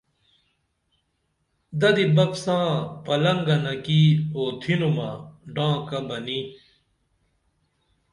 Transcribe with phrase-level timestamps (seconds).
[1.79, 2.65] ددی بپ ساں
[3.05, 4.01] پِلنگنہ کی
[4.35, 5.09] اُتِھنُمہ
[5.55, 6.39] ڈانکہ بنی